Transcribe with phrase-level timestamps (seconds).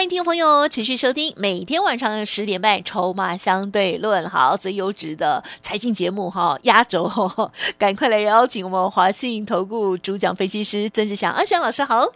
[0.00, 7.06] 欢迎听众朋友持续收听，每天晚上十点半《筹码相对论》好最优质的财经节目哈，压轴，
[7.76, 12.06] 赶快来邀请我们华信投顾主讲分析师曾志祥阿祥老师好，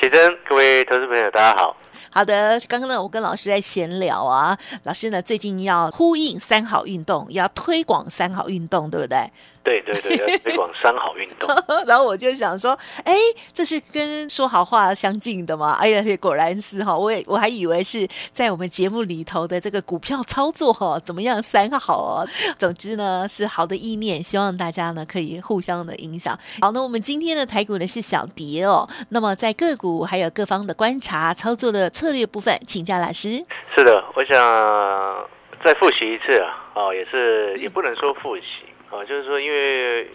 [0.00, 1.76] 启真，各位投资朋友大家好。
[2.14, 9.28] 好的，刚刚呢，我跟老师在闲聊啊，老师呢最近要呼应三好运动，要推广三好运动，对不对？
[9.64, 11.48] 对对对，要 推广三好运动。
[11.88, 13.16] 然后我就想说，哎，
[13.52, 15.72] 这是跟说好话相近的吗？
[15.72, 22.28] 哎呀，果然是哈，我也我还以为是在我们节目里头的这个股票操作哈，怎么样三好哦？
[22.58, 26.38] 总之呢，是好的意念，希望大家呢可以互相的影响。
[26.60, 28.86] 好，那我们今天的台股呢是小跌哦。
[29.08, 33.44] 那么在个股还有各方的观察操作的策略部分，请教老师。
[33.76, 35.28] 是的，我想
[35.64, 38.44] 再复习一次啊，哦，也是也不能说复习。
[38.90, 40.08] 啊，就是说，因为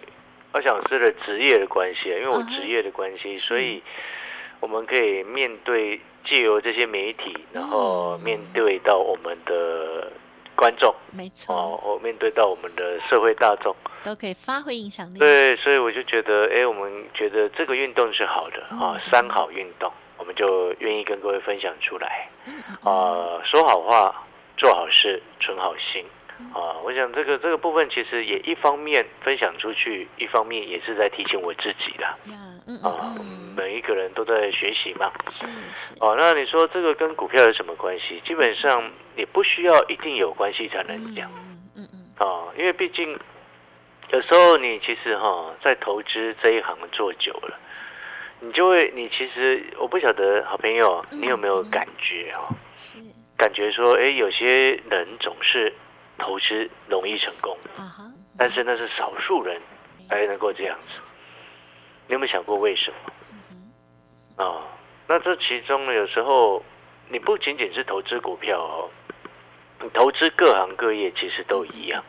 [0.52, 3.82] 我想是的职业的关系，因为我职业的关系，所以
[4.58, 10.10] 我们可以面对借由这些媒体，然后面对到我们的
[10.54, 15.18] 观众，没错，哦，我面对到我们的社会大众，都可以发挥影响力。
[15.18, 22.28] 对，所以我就觉得，哎，我们觉得这个运动是好的啊，三好运动，我们就愿意跟各位分享出来。
[22.82, 24.24] 啊，说好话，
[24.56, 26.04] 做好事，存好心。
[26.54, 32.06] 啊，我想这个这个部分其实也一方面分享出去，一方面也是在提醒我自己的。
[32.88, 33.14] 啊，
[33.56, 35.10] 每一个人都在学习嘛。
[35.26, 35.92] 是是。
[36.00, 38.22] 哦，那你说这个跟股票有什么关系？
[38.24, 41.30] 基本上也不需要一定有关系才能讲。
[41.76, 42.06] 嗯嗯。
[42.16, 43.18] 啊，因为毕竟
[44.12, 47.58] 有时候你其实哈在投资这一行做久了，
[48.40, 52.54] 你就会你其实我不晓得好朋友你有没有感觉哦？
[52.74, 52.96] 是。
[53.36, 55.72] 感觉说，哎，有些人总是。
[56.22, 57.56] 投资容易成功，
[58.36, 59.58] 但是那是少数人
[60.06, 61.00] 才能够这样子。
[62.06, 62.92] 你有没有想过为什
[64.36, 64.44] 么？
[64.44, 64.60] 啊，
[65.08, 66.62] 那这其中呢，有时候
[67.08, 68.90] 你不仅仅是投资股票哦，
[69.80, 72.04] 你投资各行各业其实都一样。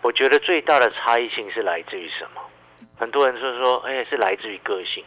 [0.00, 2.40] 我觉得最大的差异性是来自于什么？
[2.96, 5.04] 很多人说说，哎，是来自于个性。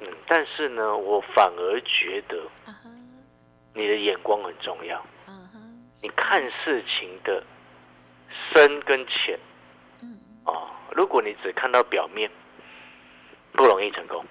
[0.00, 2.38] 嗯，但是呢，我反而觉得
[3.74, 5.04] 你的眼光很重要。
[6.02, 7.42] 你看事情的
[8.52, 9.38] 深跟浅，
[10.02, 12.30] 嗯，哦，如果你只看到表面，
[13.52, 14.22] 不容易成功，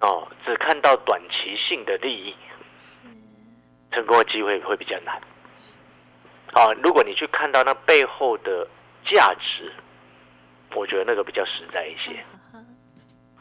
[0.00, 2.34] 哦，只看到短期性的利益，
[3.92, 5.20] 成功的机会会比较难，
[6.54, 8.66] 啊，如果你去看到那背后的
[9.04, 9.70] 价值，
[10.74, 12.24] 我觉得那个比较实在一些。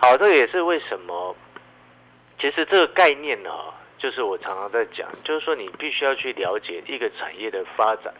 [0.06, 1.36] 好，这个也是为什么，
[2.40, 3.50] 其实这个概念呢。
[3.98, 8.14] 就是我常常在讲，就是说你必须要去了解一个产业的发展，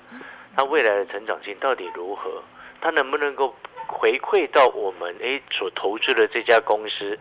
[0.56, 2.42] 它未来的成长性到底如何，
[2.82, 3.54] 它能不能够
[3.86, 7.20] 回馈到我们诶所投资的这家公司，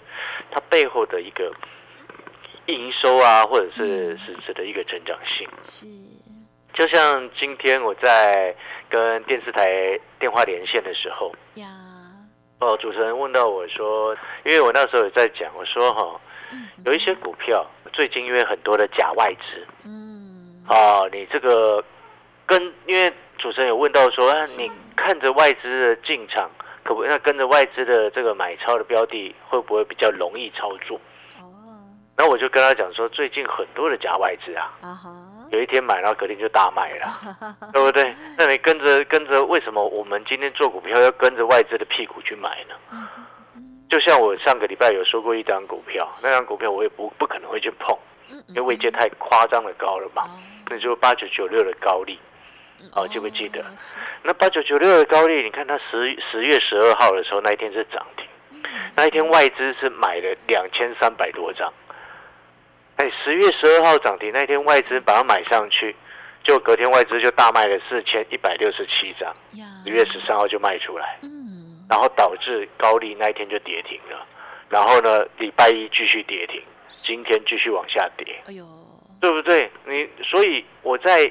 [0.50, 1.52] 它背后的一个
[2.66, 5.46] 营收啊，或者是实质的一个成长性。
[5.62, 5.84] 是，
[6.72, 8.54] 就像今天我在
[8.88, 11.66] 跟电视台电话连线的时候，呀，
[12.64, 16.20] 哦，主持人问到我说，因为我那时候也在讲，我说哈，
[16.86, 17.66] 有一些股票。
[17.92, 21.84] 最近因为很多的假外资，嗯，啊，你这个
[22.44, 26.50] 跟因为主持人有问到说，啊，你看着外资的进场，
[26.82, 31.00] 可不那跟着外资的这个买超的标的，会不会比较容易操作？
[31.40, 31.46] 哦，
[32.16, 35.10] 那我就跟他讲说，最近很多的假外资啊，啊哈，
[35.50, 38.14] 有一天买，然后隔天就大卖了， 对不对？
[38.38, 43.08] 那你跟着跟着，为什么我们今天做股票要跟着外资的屁股去买呢？
[43.88, 47.96] 就像我上个礼拜有说过一张股票，那张股票我也不不可能会去碰，
[48.48, 50.24] 因为位阶太夸张的高了嘛。
[50.68, 52.18] 那就八九九六的高利，
[52.92, 53.60] 哦，记不记得？
[54.22, 58.26] 那八九九六的高利，你看它十十月十二号的时候那一天是涨停，
[58.96, 61.70] 那一天外资是买了两千三百多张。
[62.96, 65.94] 哎，十月十二号涨停那一天外资把它买上去，
[66.42, 69.34] 就隔天外资就大卖了四千一百六十七张，
[69.84, 71.18] 十月十三号就卖出来。
[71.22, 71.42] 嗯
[71.86, 74.26] 然后导致高利那一天就跌停了，
[74.70, 78.66] 然后呢，礼拜一继续跌停，今天继续往下跌，哎呦，
[79.20, 79.70] 对不对？
[79.84, 81.30] 你所以我在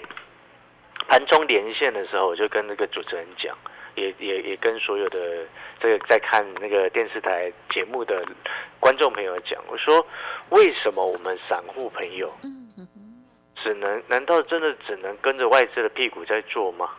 [1.07, 3.57] 盘中连线的时候，我就跟那个主持人讲，
[3.95, 5.45] 也也也跟所有的
[5.79, 8.25] 这个在看那个电视台节目的
[8.79, 10.05] 观众朋友讲，我说
[10.49, 12.31] 为什么我们散户朋友，
[13.55, 16.89] 只能难道真的只能跟着外资的屁股在做吗？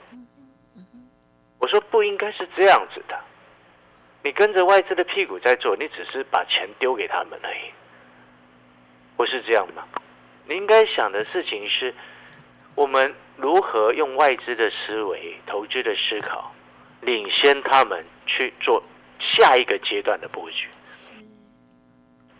[1.58, 3.18] 我说不应该是这样子的。
[4.22, 7.72] 你跟着外资的屁股在做，你只是把钱丢给他们而已，
[9.16, 9.84] 不是这样吗？
[10.46, 11.94] 你应该想的事情是，
[12.74, 16.54] 我们如何用外资的思维、投资的思考，
[17.04, 18.82] 领先他们去做
[19.18, 20.68] 下一个阶段的布局。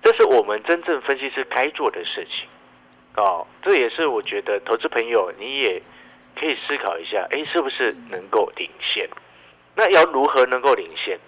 [0.02, 2.46] 这是我们真正分析师该做的事情。
[3.16, 5.80] 哦，这也是我觉得投资朋友你也
[6.34, 9.08] 可以思考一下，哎，是不是能够领先？
[9.76, 11.18] 那要如何能够领先？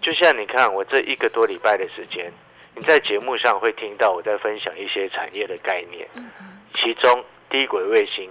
[0.00, 2.32] 就像你看，我这一个多礼拜的时间，
[2.74, 6.08] 你在节目上会听到我在分享一些产业的概念，
[6.74, 8.30] 其中低轨卫星，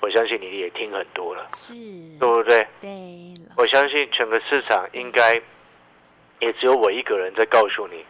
[0.00, 1.74] 我相信你也听很多了，是，
[2.18, 2.66] 对不对？
[2.80, 2.90] 对，
[3.56, 5.40] 我相信整个市场应该
[6.38, 8.04] 也只有我一个人在告诉你。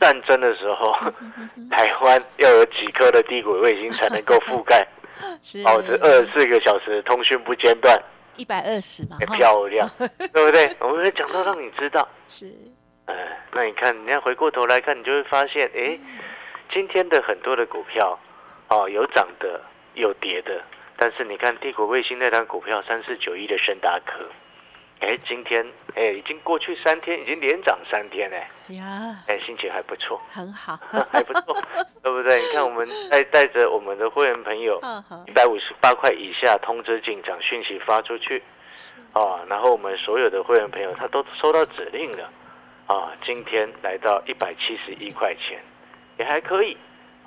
[0.00, 0.94] 战争的时候，
[1.70, 4.86] 台湾要有几颗的低轨卫星才能够覆盖，
[5.62, 8.02] 保持二十四个小时通讯不间断，
[8.36, 9.86] 一百二十嘛，漂亮，
[10.32, 10.74] 对不对？
[10.78, 12.50] 我们会讲到让你知道，是，
[13.04, 13.14] 哎，
[13.52, 15.98] 那你看，你要回过头来看，你就会发现，哎，
[16.72, 18.18] 今天的很多的股票，
[18.68, 19.60] 哦，有涨的，
[19.92, 20.62] 有跌的，
[21.00, 24.22] 但是你看帝国卫星那张股票三四九一的深达科。
[24.98, 30.78] 哎，今天哎，已经过去三天，已经连涨三天哎，呀，哎，心情还不错，很好，
[31.10, 31.56] 还不错，
[32.04, 32.38] 对不对？
[32.42, 34.78] 你看，我们带带着我们的会员朋友，
[35.26, 38.42] 一百五十八块以下通知进场讯息发出去，
[39.14, 42.30] 啊，然后我们所有的会员朋友他都收到指令了，
[42.86, 45.62] 啊，今天来到一百七十一块钱，
[46.18, 46.76] 也还可以，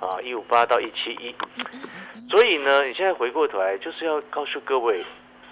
[0.00, 1.34] 啊，一五八到一七一，
[2.30, 5.04] 所以呢，你现在回过头来就是要告诉各位，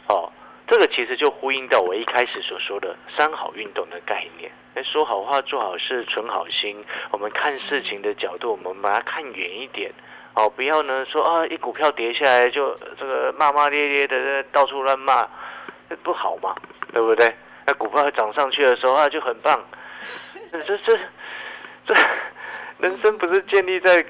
[0.09, 0.31] 哦。
[0.65, 4.51] 这个其实就呼应到我一开始所说的“三好运动”的概念。
[4.75, 6.83] 哎，说好话、做好事、存好心。
[7.11, 9.93] 我们看事情的角度，我们把它看远一点。
[10.35, 15.29] 哦，不要呢说啊，一股票跌下来就这个骂骂咧咧的到处乱骂，
[16.03, 16.55] 不好嘛，
[16.91, 17.35] 对不对？
[17.67, 19.63] 那股票涨上去的时候啊，就很棒。
[20.53, 20.99] 这这
[21.85, 21.95] 这，
[22.79, 24.03] 人生不是建立在。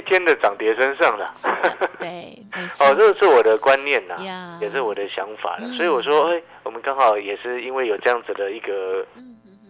[0.00, 1.34] 一天的涨跌身上了，
[1.98, 2.08] 对。
[2.80, 4.16] 哦，这个是我的观念呐，
[4.60, 5.68] 也是我的想法了。
[5.76, 9.06] 所以我说，哎，我们刚好也是因为有这样子的一个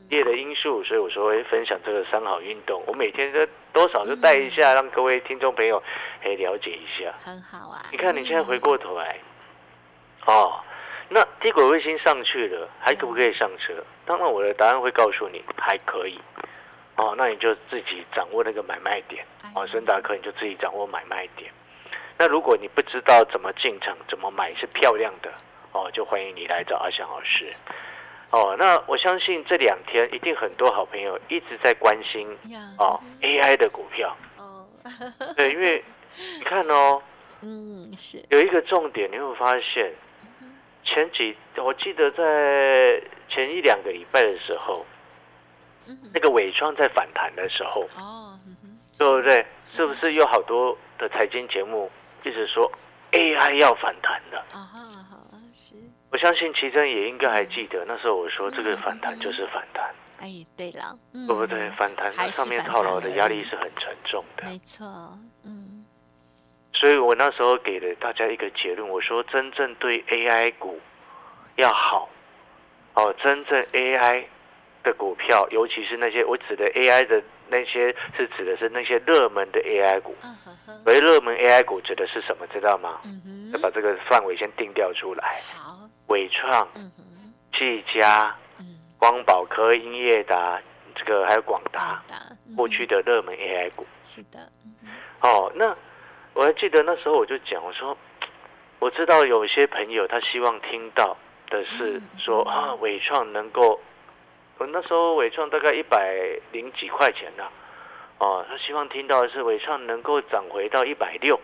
[0.08, 5.82] 业的因素，所以我说，会，分享这个三好运动，我每天都多少就带一下，让各位听众朋友
[6.22, 7.12] 哎了解一下。
[7.24, 7.82] 很好啊。
[7.90, 9.18] 你看你现在回过头来，
[10.26, 10.60] 哦，
[11.08, 13.74] 那低轨卫星上去了，还可不可以上车？
[14.06, 16.20] 当然，我的答案会告诉你，还可以。
[17.00, 19.24] 哦，那你就自己掌握那个买卖点。
[19.54, 21.50] 哦，森达克你就自己掌握买卖点。
[22.18, 25.32] 那如果你不知道怎么进场、怎么买是漂亮的，
[25.72, 27.50] 哦，就欢迎你来找阿翔老师。
[28.30, 32.28] 哦，那我相信这两天一定很多好朋友一直在关心
[32.78, 34.14] 哦 AI 的股票。
[34.36, 34.68] 哦，
[35.38, 35.82] 对，因为
[36.36, 37.02] 你看哦，
[37.40, 39.90] 嗯，是有一个重点，你会发现
[40.84, 44.84] 前几我记得在前一两个礼拜的时候。
[46.12, 48.38] 那个伪装在反弹的时候，哦，
[48.98, 49.44] 对不对？
[49.72, 51.90] 是不是有好多的财经节目
[52.24, 52.70] 一直说
[53.12, 54.38] AI 要反弹的？
[54.52, 54.82] 啊哈，
[55.52, 55.74] 是。
[56.10, 59.88] 我相信奇珍也应该还记得那时候我说这个反弹就是反弹。
[60.18, 61.70] 哎，对了，对不对？
[61.70, 64.44] 反弹上面套牢的压力是很沉重的。
[64.44, 64.86] 没错，
[65.44, 65.86] 嗯。
[66.72, 70.80] 所以我那时候给了大家一个结论，我说真正对 AI 股
[71.56, 72.08] 要好，
[72.94, 74.24] 哦，真正 AI。
[74.82, 80.16] 的股票，尤其是那些我指的 AI 的那些，是指的是那些热门的 AI 股。
[80.84, 82.46] 所以热门 AI 股指的是什么？
[82.46, 83.00] 知道吗？
[83.52, 85.40] 要把这个范围先定调出来。
[85.52, 86.66] 好，伟创、
[87.52, 88.34] 技嘉、
[88.98, 90.60] 光宝科、英业达，
[90.94, 92.02] 这个还有广达，
[92.56, 93.86] 过去的热门 AI 股。
[94.02, 94.50] 是的。
[95.20, 95.76] 哦，那
[96.32, 97.96] 我还记得那时候我就讲，我说
[98.78, 101.16] 我知道有些朋友他希望听到
[101.50, 103.78] 的是说啊，伟创能够。
[104.60, 107.44] 我那时候伟创大概一百零几块钱呢，
[108.18, 111.40] 哦，他希望听到的是伟创能够涨回到一百六，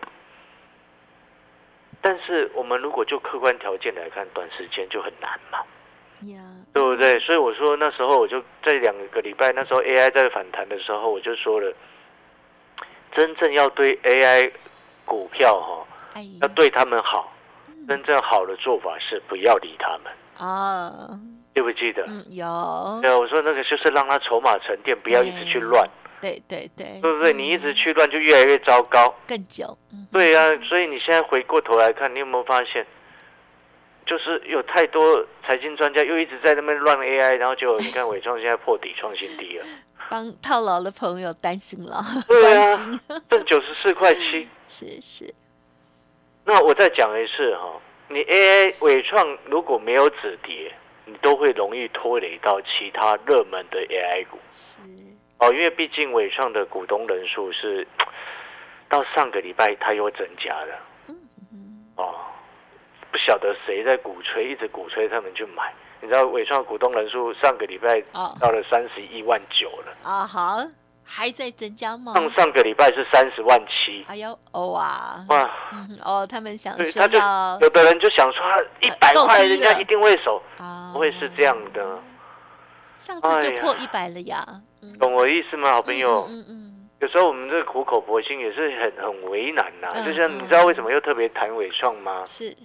[1.99, 5.63] 但是我们如果就客观条件来看，短时间就很难嘛，
[6.73, 7.19] 对不对？
[7.19, 11.73] 所以我说那时候我就在两个礼拜，那时候 AI 在反弹的时候，我就说了，
[13.13, 14.51] 真正要对 AI
[15.05, 17.33] 股票哈，要对他们好，
[17.87, 20.13] 真正好的做法是不要理他们。
[20.37, 21.19] 啊。
[21.57, 22.03] 记不记得？
[22.07, 22.99] 嗯，有。
[23.01, 25.89] 对，我说那个就是让他筹码沉淀，不要一直去乱。
[26.21, 27.33] 对对对，对不对？
[27.33, 29.11] 你一直去乱，就越来越糟糕。
[29.27, 29.75] 更久。
[30.11, 32.85] 对呀，所以你现在回过头来看，你有没有发现，
[34.05, 39.65] 就是有太多财经专家又一直在那边乱 AI，然后就你看伟创现在破底创新低了，
[40.11, 42.03] 帮套牢的朋友担心了。
[42.27, 42.99] 对啊，
[43.31, 44.47] 挣九十四块七。
[44.69, 45.33] 是是。
[46.45, 50.71] 那我再讲一次哈，你 AI 伟创如果没有止跌。
[51.07, 54.37] 你都会容易拖累到其他热门的 AI 股。
[54.51, 54.77] 是
[55.39, 57.87] 哦，因为毕竟伟创的股东人数是
[58.89, 60.79] 到上个礼拜它又增加了。
[61.95, 62.15] 哦，
[63.11, 65.73] 不晓得谁在鼓吹，一直鼓吹他们去买。
[66.01, 70.57] 你知道伟创股东人数上个礼拜哦到了三十一万九了，啊，好，
[71.09, 72.13] 还在增加吗？
[72.13, 74.05] 上上个礼拜是三十万七。
[74.09, 77.17] 哎呦，哦啊，哇，嗯哦，他们想对，说他就
[77.65, 78.43] 有的人就想说，
[78.81, 81.99] 一百够块人家一定会守，啊，不会是这样的，
[82.99, 84.45] 上次就破一百了呀，
[84.81, 84.97] 嗯。
[84.99, 86.27] 懂我意思吗，好朋友？
[86.29, 92.21] 嗯嗯有时候我们这个苦口婆心也是很很为难呐、嗯就像你知道为什么又特别谈伟创吗？
[92.21, 92.27] 嗯，？
[92.27, 92.57] 是，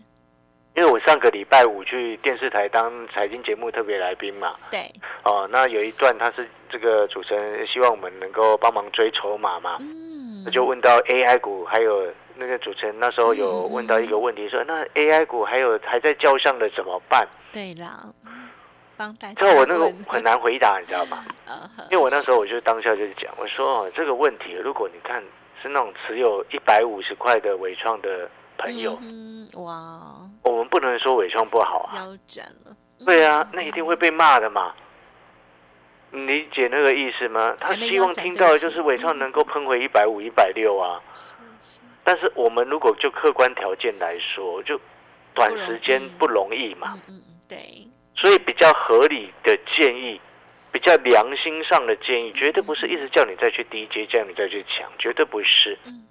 [0.74, 4.90] 因为我上个礼拜五去电视台当财经节目特别来宾嘛，对，
[5.22, 17.28] 哦，那有一段他是这个主持人希望我们能够帮忙追筹码嘛，嗯，那就问到 AI 股，还有那个主持人那时候有问到一个问题说，那 AI 股还有还在叫上的怎么办？
[17.52, 18.48] 对啦，嗯
[18.96, 21.24] 帮大家这我那个很难回答，你知道吗？
[21.90, 25.22] 因为我那时候我就当下就是讲，我说哦，这个问题如果你看
[25.62, 29.62] 是那种持有一百五十块的伟创的朋友，嗯哼。
[29.62, 30.00] 哇，
[30.42, 34.74] 我们不能说伟创不好啊，腰斩了，对啊，那一定会被骂的嘛。
[36.10, 37.56] 你理解那个意思吗？
[37.58, 41.00] 他希望听到的就是伟创能够喷回一百五、一百六啊。
[42.04, 44.78] 但是我们如果就客观条件来说，就
[45.32, 50.20] 短时间不容易嘛，嗯对，所以比较合理的建议，
[50.70, 55.78] 比较良心上的建议，绝对不是一直叫你再去低阶，叫你再去抢，绝对不是。
[55.84, 56.02] 嗯，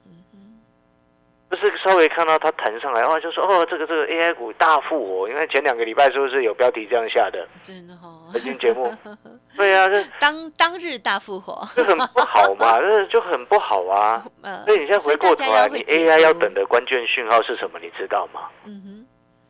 [1.51, 5.27] 就是稍微看到它弹上来的话，就说哦，这个这个 AI 股大复活。
[5.29, 8.91] 因为前两个礼拜是不是有标题这样下的真的哦财，经节目？
[9.57, 14.23] 对啊，这当当日大复活，这很不好嘛， 这就很不好啊。
[14.43, 17.77] 呃所以你现在回过头来，你 AI 要等的关键讯号是什么？
[17.81, 18.47] 你知道吗？
[18.63, 19.05] 嗯哼，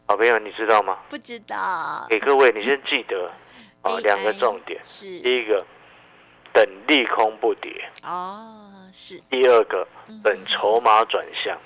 [0.07, 0.97] 好朋友，你知道吗？
[1.07, 1.55] 不知道
[2.09, 3.29] 给各位，你先记得
[3.83, 4.79] 啊 两个重点。
[4.83, 5.63] 是第一个，
[6.51, 7.71] 等利空不跌；
[8.03, 11.55] 哦，是第二个，嗯等筹码转向。
[11.55, 11.59] 哦，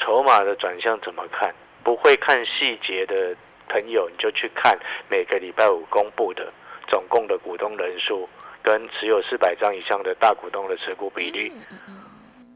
[0.00, 1.54] 筹码的转向怎么看？
[1.82, 3.34] 不会看细节的
[3.68, 4.78] 朋友，你就去看
[5.08, 6.52] 每个礼拜五公布的
[6.88, 8.28] 总共的股东人数
[8.62, 11.50] 跟持有四百张以上的大股东的持股比例。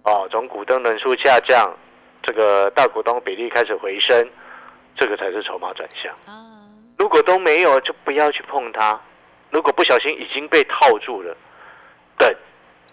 [0.03, 1.75] 哦，总股东人数下降，
[2.23, 4.29] 这个大股东比例开始回升，
[4.95, 6.13] 这个才是筹码转向。
[6.27, 9.01] 啊，如果都没有，就不要去碰它。
[9.51, 11.35] 如果不小心已经被套住了，
[12.19, 12.35] 等，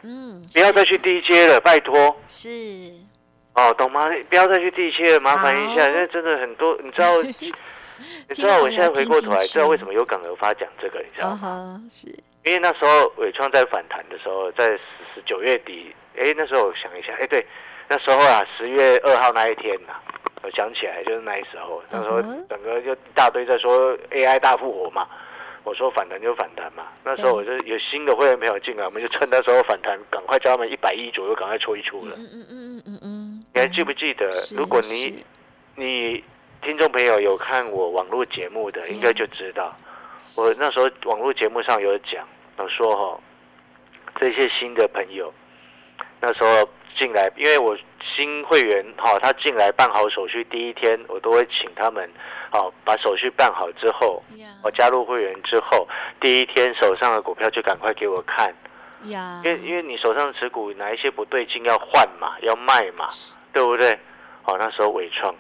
[0.04, 2.16] 嗯，不要再去低阶了，拜托。
[2.28, 2.48] 是
[3.70, 4.10] 哦，懂吗？
[4.30, 11.84] 不要再去地切了，麻烦一下，好因为真的很多，你知道， 你知道我现在回过头来，知道为什么有感而发讲这个，你知道啊吗？
[11.90, 12.08] 是
[12.44, 14.80] 因为那时候伟创在反弹的时候，在十
[15.14, 17.46] 十九月底，哎，那时候我想一下，哎，对，
[17.88, 19.94] 那时候啊，十月二号那一天呐、
[20.42, 25.08] 我想起来就是那时候，那时候整个就一大堆在说 AI 大复活嘛。
[25.64, 32.16] 我说反弹就反弹嘛，那时候我就有新的会员朋友进来，我们就趁那时候反弹，赶快叫他们一百亿左右赶快出一出了。
[32.18, 32.46] 嗯嗯
[33.62, 34.28] 还记不记得？
[34.56, 35.24] 如果你
[35.76, 36.24] 你
[36.64, 39.78] 听众朋友有看我网络节目的，应该就知道，
[40.34, 42.28] 我那时候网络节目上有讲，
[42.58, 43.20] 我说哈、
[44.20, 45.32] 这些新的朋友
[46.20, 47.78] 那时候进来，因为我
[48.16, 52.10] 新会员哈、他进来办好手续第一天，我都会请他们
[52.50, 55.88] 好、把手续办好之后，呀我加入会员之后，
[56.20, 58.52] 第一天手上的股票就赶快给我看。
[59.06, 63.08] 呀，因为因为你手上的持股哪一些不对劲要换嘛，要卖嘛，
[63.54, 63.98] 对不对？
[64.44, 65.34] 好，那时候伟创，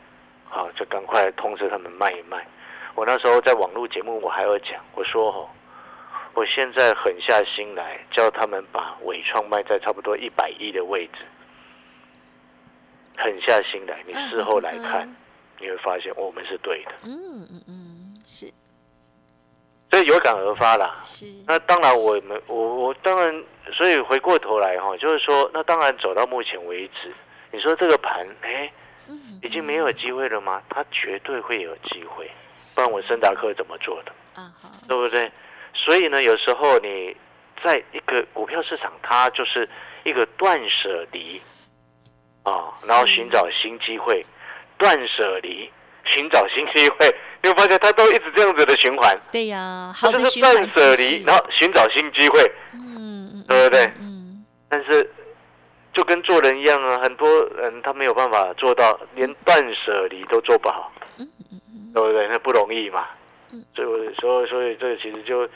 [0.46, 2.46] 好就赶快通知他们卖一卖。
[2.94, 5.50] 我那时候在网络节目我还有讲，我说哦，
[6.34, 11.20] 我现在狠下心来叫他们把伟创卖在差不多一百亿的位置，
[13.18, 15.08] 狠下心来，你事后来看，
[15.60, 18.52] 你会发现我们是对的，嗯嗯嗯，是
[19.90, 21.00] 所以有感而发啦。
[21.04, 27.14] 是，那当然我们，我我当然，所以回过头来哈，就是说，那当然走到目前为止，
[27.52, 28.72] 你说这个盘，哎，
[29.08, 29.18] 嗯。
[29.44, 30.62] 已经没有机会了吗？
[30.70, 32.30] 它绝对会有机会，
[32.76, 35.32] 不然我森达克怎么做的，啊哈，对不对？
[35.74, 37.16] 所以呢，有时候你
[37.64, 39.68] 在一个股票市场，它就是
[40.04, 41.42] 一个断舍离。
[42.44, 44.26] 啊，然后寻找新机会，
[44.76, 45.72] 断舍离，
[46.04, 52.52] 寻找新机会， 你会发现它都一直这样子的循环，对呀，它好就是断舍离，然后寻找新机会。
[52.74, 53.86] 嗯嗯，对不对？
[54.00, 55.08] 嗯，但是
[55.94, 61.26] 就跟做人一样啊，很多人他没有办法做到，连断舍离都做不好，对
[62.02, 62.28] 不对？
[62.28, 63.08] 那不容易嘛
[63.52, 63.64] 嗯。
[63.76, 65.48] 所以我所以所以这个其实就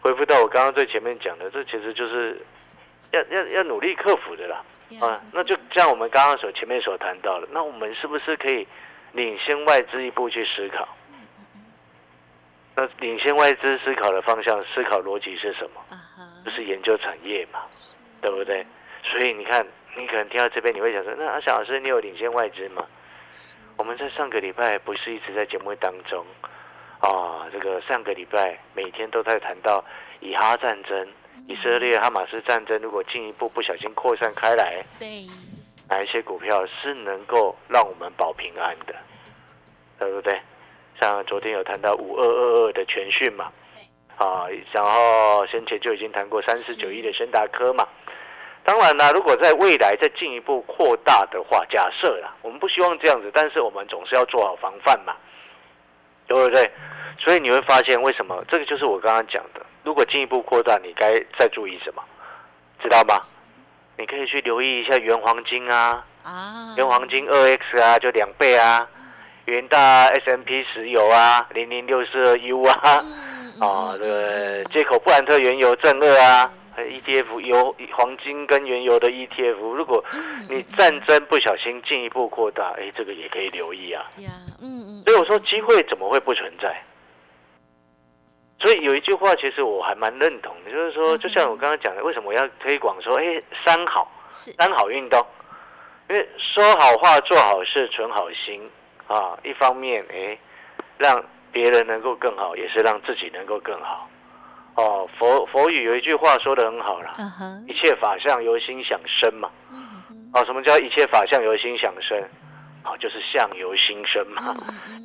[0.00, 2.40] 恢复到我刚刚最前面讲的，这其实就是
[3.12, 4.62] 要要要努力克服的啦。
[4.90, 8.66] 嗯，啊，那就像我们刚刚所前面所谈到的，那我们是不是可以
[9.12, 10.86] 领先外资一步去思考？
[12.74, 15.80] 那领先外资思考的方向、思考逻辑是什么？
[16.44, 17.60] 就是研究产业嘛，
[18.22, 18.64] 对不对？
[19.02, 22.84] 所以你看，你可能听到这边，你会想说：那阿翔老师，你有领先外资吗？
[23.76, 26.24] 我们在上个礼拜不是一直在节目当中
[27.00, 27.46] 啊？
[27.52, 29.84] 这个上个礼拜每天都在谈到
[30.20, 31.08] 以哈战争、
[31.46, 35.26] 以色列哈马斯战争，如果进一步不小心扩散开来，对，
[35.88, 38.94] 哪一些股票是能够让我们保平安的，
[39.98, 40.40] 对不对？
[41.00, 43.52] 像昨天有谈到五二二二的全讯嘛，
[44.16, 47.86] 啊，然后先前就已经谈过三四九一的深达科嘛。
[48.68, 55.14] 当然啦，如果在未来再进一步扩大的话，假设啦，我们不希望这样子，但是我们总是要做好防范嘛，
[56.26, 56.70] 对不对？
[57.18, 62.02] 所以你会发现，为什么这个就是我刚刚讲的，如果进一步扩大，你该再注意什么，
[62.82, 63.22] 知道吗？
[63.96, 68.86] 你可以去留意一下原黄金啊，啊，原黄金二 X 啊，就两倍啊，
[69.46, 73.02] 元大 S M P 石油啊，零零六四二 U 啊，
[73.60, 76.52] 啊，这个接口布兰特原油正二啊。
[76.84, 80.04] ETF 油黄金跟原油的 ETF，如果
[80.48, 84.04] 你战争不小心进一步扩大，哎，这个也可以留意啊。
[84.60, 85.02] 嗯嗯。
[85.04, 86.82] 所以我说机会怎么会不存在？
[88.60, 95.24] 所以有一句话，其实我还蛮认同的，就是说，就像我刚刚讲的，为什么我要推广说，哎，三好，三好运动，
[96.10, 98.68] 因为说好话、做好事、存好心
[99.06, 100.36] 啊，一方面，哎，
[100.98, 104.10] 让别人能够更好，也是让自己能够更好。
[104.78, 107.12] 哦，佛佛语有一句话说的很好了，
[107.66, 109.50] 一切法相由心想生嘛。
[110.32, 112.16] 哦，什么叫一切法相由心想生？
[112.84, 114.56] 哦，就是相由心生嘛。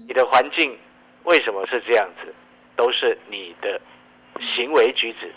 [0.07, 0.77] 你的环境
[1.23, 2.31] 为什么是这样子？
[2.75, 3.81] 都是你的
[4.39, 5.33] 行为举止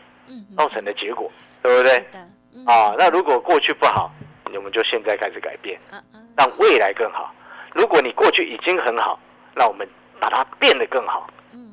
[0.55, 1.97] 造成的结果，对不对？
[2.67, 4.13] 啊，那如果过去不好，
[4.55, 5.81] 我们就现在开始改变，
[6.37, 7.35] 让未来更好。
[7.73, 9.19] 如果你过去已经很好，
[9.55, 9.89] 那我们
[10.21, 11.27] 把它变得更好，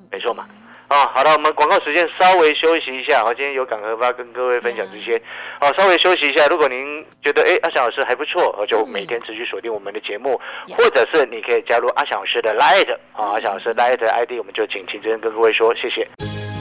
[0.10, 0.48] 没错嘛。
[0.94, 3.24] 啊，好了，我们广告时间稍微休息一下。
[3.24, 5.20] 好，今天有感合发跟各位分享这些。
[5.60, 6.46] 好，稍微休息一下。
[6.46, 10.40] 如果您觉得哎阿翔老师还不错，就每天持续锁定我们的节目，
[10.78, 16.08] 或者是你可以加入阿翔老师的 Light 啊，阿翔老师 Light ID，我们就请秦真跟各位说谢谢。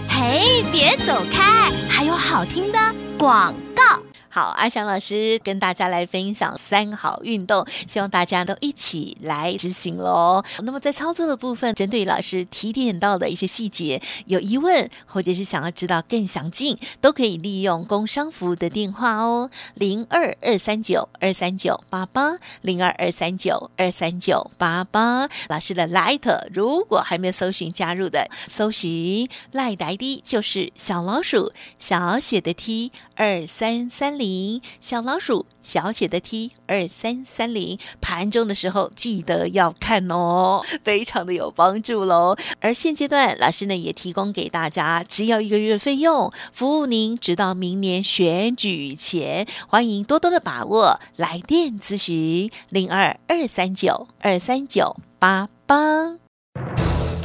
[0.09, 2.79] 嘿，别走开，还有好听的
[3.19, 3.83] 广告。
[4.35, 10.43] 好，阿翔老师跟大家来分享三好运动，希望大家都一起来执行喽。
[10.63, 25.29] 那么在操作的部分，针对老师提点到的一些细节，有疑问或者是想要知道更详尽，都可以利用工商服务的电话哦，零二二三九二三九八八零二二三九二三九八八。
[25.51, 34.61] 老师的 Light 如果还没有搜寻加入的，搜寻 Light ID 就是小老鼠小写的 T 二三三零。
[34.81, 42.37] 小老鼠小写的 T 二三三零，盘中的时候记得要看哦，非常的有帮助喽。
[42.61, 56.17] 而现阶段老师呢也提供给大家，只要一个月费用，服务您直到明年选举前，欢迎多多的把握，来电咨询零二二三九二三九八八。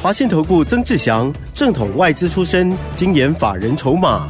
[0.01, 4.29] 华信投顾曾志祥，正统外资出身，精研法人筹码。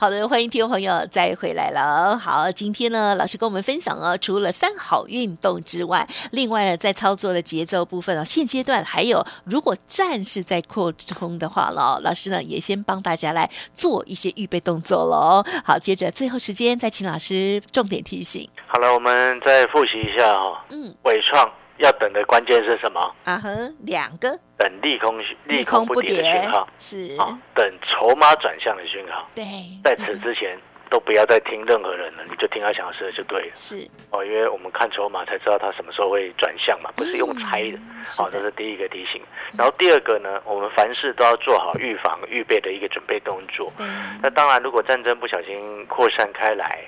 [0.00, 2.16] 好的，欢迎听众朋友再回来了。
[2.16, 15.44] 好，今天呢，老师跟我们分享哦，除了三好运动之外，另外呢，在操作的节奏部分啊，现阶段还有，如果战事在扩充的话了，老师呢也先帮大家来做一些预备动作喽。
[15.64, 18.48] 好，接着最后时间再请老师重点提醒。
[18.68, 20.64] 好了，我们再复习一下哈。
[20.68, 21.50] 嗯，伟创。
[21.78, 23.14] 要等的关键是什么？
[23.24, 29.28] 啊哼，两个等利空利空不跌的讯号是啊，等筹码转向的讯号。
[29.34, 29.44] 对，
[29.84, 30.58] 在此之前
[30.90, 33.50] 都不要再听任何人了，你就听他讲的就对了。
[33.54, 37.78] 是哦，因为我们看筹码才知道他什么时候会转向嘛，不是用猜的。
[38.06, 39.22] 好，这是第一个提醒。
[39.56, 43.72] 然后第二个呢，我们凡事都要做好预防预备的一个准备动作。
[44.20, 46.84] 那当然，如果战争不小心扩散开来。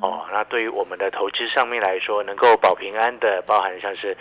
[0.00, 4.16] 哦，那对于我们的投资上面来说，能够保平安的，包含像是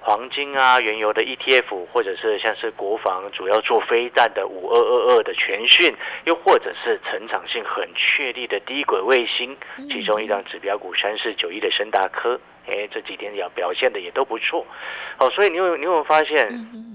[0.00, 9.56] 黄金啊、原油的 ETF，或者是像是国防主要做飞弹的五二二二的全讯，又或者是成长性很确立的低轨卫星，
[9.88, 14.66] 其中一张指标股三四九一的深大科，哎，这几天要表现的也都不错。
[15.18, 16.48] 哦，所以你有你有发现，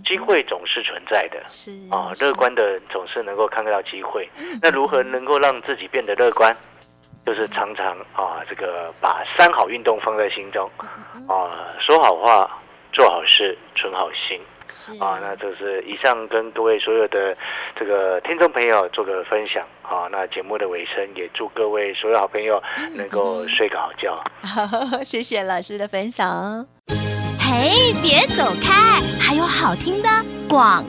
[0.05, 4.29] 机会总是存在的，是啊，乐观的总是能够看得到机会。
[4.61, 6.55] 那如何能够让自己变得乐观？
[7.27, 10.71] 就是常常啊，这个把三好运动放在心中
[11.27, 12.49] 啊，说好话，
[12.93, 14.39] 做好事，存好心。
[15.01, 17.35] 啊，那就是以上跟各位所有的
[17.77, 20.07] 这个听众朋友做个分享啊。
[20.09, 22.63] 那节目的尾声，也祝各位所有好朋友
[22.93, 24.17] 能够睡个好觉。
[25.03, 26.65] 谢谢老师的分享。
[27.39, 30.09] 嘿，别走开，还有好听的
[30.49, 30.81] 广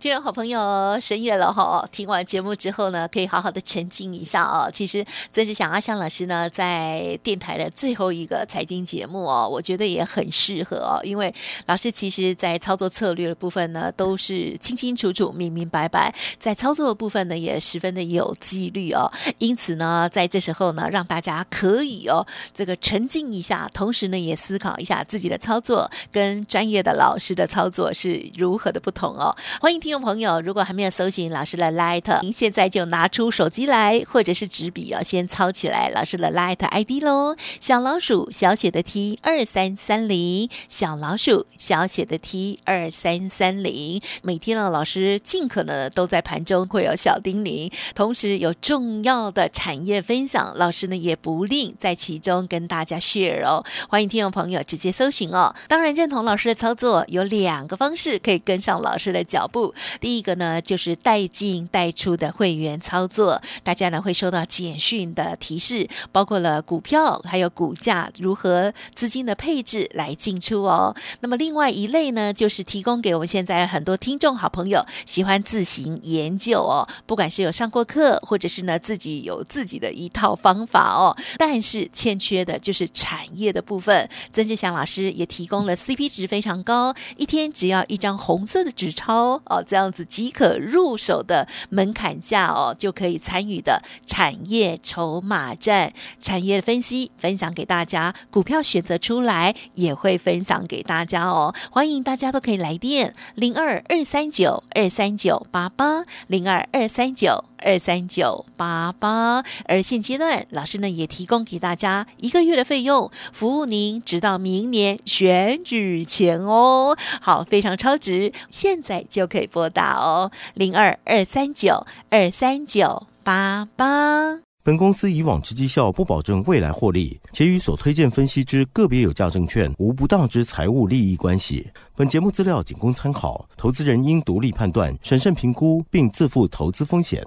[0.00, 1.84] 听众好朋友，深夜了哈！
[1.90, 4.70] 听完节目之后呢，可以好好的沉浸一下哦。
[4.72, 11.00] 其实曾志祥阿香老师呢，在电台的最后一个财经节目哦，我觉得也很适合哦。
[11.02, 11.34] 因为
[11.66, 19.10] 老师其实在操作策略的部分呢，都是清清楚楚、明明白白，在操作的部分呢，也十分的有纪律哦。
[19.38, 29.36] 因此呢，在这时候呢，让大家可以哦，这个沉浸一下，同时呢，也思考一下自己的操作跟专业的老师的操作是如何的不同哦。
[29.60, 29.87] 欢迎听。
[29.88, 37.34] 听众朋友，如果还没有搜寻老师的 Light，您现在就拿出手机来，或者是纸笔哦，先抄起来老师的 Light ID 喽。
[37.58, 44.02] 小老鼠小写的 T 二三三零，小老鼠小写的 T 二三三零。
[44.20, 53.64] 每天呢，老师尽可能都在盘中会有小叮咛，同时有重要的产业分享，老师呢也不吝在其中跟大家 share 哦。
[53.88, 55.54] 欢迎听众朋友直接搜寻哦。
[55.66, 59.74] 当然认同老师的操作，有两个方式可以跟上老师的脚步。
[60.00, 70.94] 第一个呢，就是带进带出的会员操作，大家呢会收到简讯的提示，包括了股票还有股价如何资金的配置来进出哦。
[71.20, 84.08] 那么另外一类呢，就是提供给我们现在很多听众好朋友喜欢自行研究哦，不管是有上过课，或者是呢自己有自己的一套方法哦，但是欠缺的就是产业的部分。
[84.32, 89.62] 曾志祥老师也提供了 CP 值非常高，一天只要一张红色的纸钞哦。
[89.68, 101.54] 这样子即可入手的门槛价哦，就可以参与的产业筹码战、产业分析分享给大家，股票选择出来也会分享给大家哦。
[101.70, 107.44] 欢迎大家都可以来电零二二三九二三九八八零二二三九。
[107.58, 116.96] 二三九八八，而现阶段老师呢也提供给大家一个月的费用，服务您直到明年选举前哦。
[117.20, 124.40] 好，非常超值，现在就可以拨打哦，零二二三九二三九八八。
[124.64, 131.66] 本公司以往之绩效不保证未来获利，且与所推荐分析之个别有价证券无不当之财务利益关系。
[131.96, 137.26] 本节目资料仅供参考，投资人应独立判断、审慎评估，并自负投资风险。